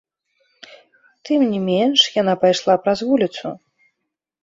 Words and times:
Тым 1.27 1.45
не 1.53 1.61
менш 1.69 1.99
яна 2.21 2.33
пайшла 2.47 2.73
праз 2.87 2.99
вуліцу. 3.11 3.57